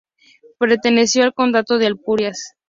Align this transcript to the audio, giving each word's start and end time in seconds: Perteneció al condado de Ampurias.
Perteneció 0.57 1.23
al 1.23 1.33
condado 1.35 1.77
de 1.77 1.85
Ampurias. 1.85 2.55